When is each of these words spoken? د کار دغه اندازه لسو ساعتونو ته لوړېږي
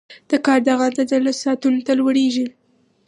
د 0.29 0.31
کار 0.45 0.59
دغه 0.69 0.83
اندازه 0.89 1.17
لسو 1.25 1.39
ساعتونو 1.45 1.79
ته 1.87 1.93
لوړېږي 1.99 2.47